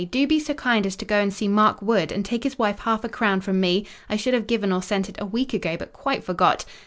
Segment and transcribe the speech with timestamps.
[0.09, 2.79] do be so kind as to go and see Mark Wood, and take his wife
[2.79, 5.93] half a crown from me—I should have given or sent it a week ago, but
[5.93, 6.65] quite forgot.